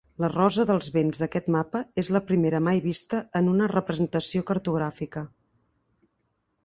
[0.23, 5.25] La rosa dels vents d'aquest mapa és la primera mai vista en una representació cartogràfica.